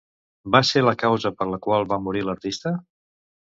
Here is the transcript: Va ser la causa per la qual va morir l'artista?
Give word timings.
Va 0.55 0.61
ser 0.69 0.83
la 0.85 0.93
causa 1.03 1.31
per 1.43 1.47
la 1.51 1.61
qual 1.67 1.87
va 1.93 2.01
morir 2.09 2.27
l'artista? 2.31 2.75